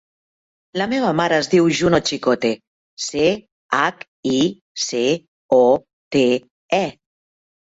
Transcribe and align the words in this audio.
La 0.81 0.85
meva 0.93 1.09
mare 1.17 1.35
es 1.41 1.49
diu 1.51 1.67
Juno 1.79 1.99
Chicote: 2.09 2.51
ce, 3.09 3.27
hac, 3.81 4.01
i, 4.31 4.41
ce, 4.87 5.03
o, 5.61 5.61
te, 6.17 6.25
e. 6.81 6.83